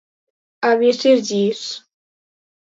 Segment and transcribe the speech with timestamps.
[0.69, 1.63] Absis llis.